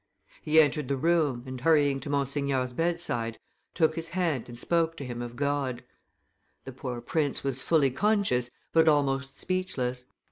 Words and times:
He 0.41 0.59
entered 0.59 0.87
the 0.87 0.97
room, 0.97 1.43
and 1.45 1.61
hurrying 1.61 1.99
to 1.99 2.09
Monseigneur's 2.09 2.73
bedside, 2.73 3.37
took 3.75 3.95
his 3.95 4.07
hand 4.07 4.49
and 4.49 4.57
spoke 4.57 4.97
to 4.97 5.05
him 5.05 5.21
of 5.21 5.35
God. 5.35 5.83
The 6.65 6.71
poor 6.71 7.01
prince 7.01 7.43
was 7.43 7.61
fully 7.61 7.91
conscious, 7.91 8.49
but 8.73 8.87
almost 8.87 9.39
speechless. 9.39 10.05